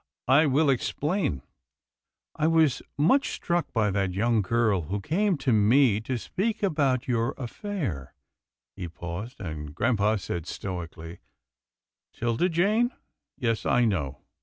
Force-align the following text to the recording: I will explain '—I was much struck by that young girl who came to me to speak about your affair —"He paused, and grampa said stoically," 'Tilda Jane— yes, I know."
I 0.27 0.47
will 0.47 0.71
explain 0.71 1.43
'—I 2.35 2.47
was 2.47 2.81
much 2.97 3.29
struck 3.33 3.71
by 3.71 3.91
that 3.91 4.15
young 4.15 4.41
girl 4.41 4.81
who 4.85 4.99
came 4.99 5.37
to 5.37 5.53
me 5.53 5.99
to 6.01 6.17
speak 6.17 6.63
about 6.63 7.07
your 7.07 7.33
affair 7.37 8.15
—"He 8.75 8.87
paused, 8.87 9.39
and 9.39 9.75
grampa 9.75 10.17
said 10.17 10.47
stoically," 10.47 11.19
'Tilda 12.15 12.49
Jane— 12.49 12.89
yes, 13.37 13.63
I 13.63 13.85
know." 13.85 14.17